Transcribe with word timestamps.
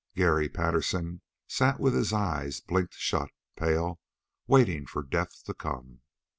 Garry 0.15 0.49
Patterson 0.49 1.21
sat 1.47 1.79
with 1.79 1.93
his 1.93 2.11
eyes 2.11 2.59
blinked 2.59 2.95
shut, 2.95 3.29
pale, 3.55 3.99
waiting 4.47 4.87
for 4.87 5.03
death 5.03 5.43
to 5.43 5.53
come. 5.53 6.01